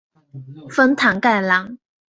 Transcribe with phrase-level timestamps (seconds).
[0.71, 1.77] 丰坦盖兰。